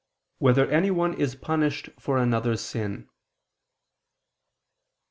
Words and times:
8] 0.37 0.41
Whether 0.45 0.67
Anyone 0.71 1.13
Is 1.13 1.35
Punished 1.35 1.89
for 1.99 2.17
Another's 2.17 2.61
Sin? 2.61 3.07